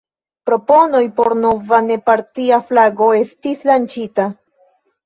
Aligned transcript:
Proponoj 0.49 1.01
por 1.19 1.35
nova, 1.43 1.83
ne-partia 1.91 2.61
flago 2.73 3.13
estis 3.23 3.67
lanĉita. 3.73 4.33